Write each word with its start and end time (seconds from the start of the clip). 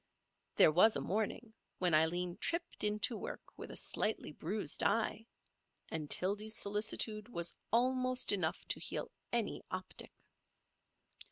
There 0.55 0.71
was 0.71 0.95
a 0.95 0.99
morning 0.99 1.53
when 1.77 1.93
Aileen 1.93 2.35
tripped 2.37 2.83
in 2.83 2.97
to 3.01 3.15
work 3.15 3.55
with 3.55 3.69
a 3.69 3.77
slightly 3.77 4.31
bruised 4.31 4.81
eye; 4.81 5.27
and 5.91 6.09
Tildy's 6.09 6.55
solicitude 6.57 7.29
was 7.29 7.55
almost 7.71 8.31
enough 8.31 8.65
to 8.69 8.79
heal 8.79 9.11
any 9.31 9.61
optic. 9.69 10.11